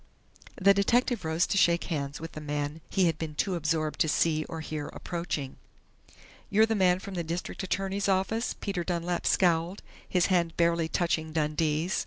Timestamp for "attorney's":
7.61-8.09